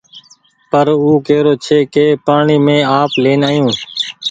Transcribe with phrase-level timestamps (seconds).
[0.69, 3.71] پر او ڪيرو ڇي ڪي پآڻيٚ مينٚ آپ لين آيون